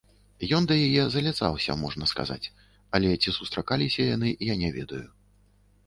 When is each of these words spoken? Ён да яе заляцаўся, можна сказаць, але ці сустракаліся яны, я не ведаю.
Ён 0.59 0.63
да 0.71 0.77
яе 0.85 1.03
заляцаўся, 1.15 1.77
можна 1.83 2.09
сказаць, 2.13 2.45
але 2.99 3.09
ці 3.21 3.37
сустракаліся 3.39 4.11
яны, 4.15 4.29
я 4.53 4.61
не 4.67 4.77
ведаю. 4.81 5.05